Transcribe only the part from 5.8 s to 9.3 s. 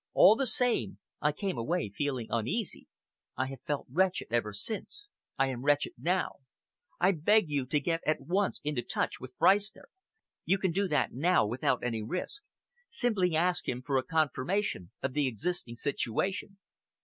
now. I beg you to get at once into touch